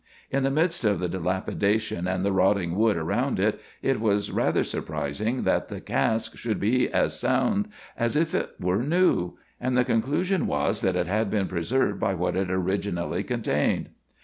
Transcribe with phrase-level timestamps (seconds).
[0.31, 4.63] In the midst of the dilapidation and the rotting wood about it, it was rather
[4.63, 9.85] surprising that the cask should be as sound as if it were new, and the
[9.85, 13.89] conclusion was that it had been preserved by what it originally contained.